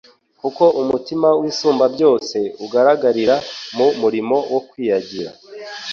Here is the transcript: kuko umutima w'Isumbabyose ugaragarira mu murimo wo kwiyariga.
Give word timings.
kuko 0.39 0.63
umutima 0.81 1.27
w'Isumbabyose 1.39 2.39
ugaragarira 2.65 3.35
mu 3.77 3.87
murimo 4.01 4.37
wo 4.51 4.61
kwiyariga. 4.69 5.29